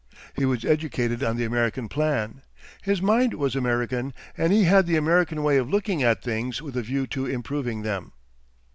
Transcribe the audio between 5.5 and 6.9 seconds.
of looking at things with a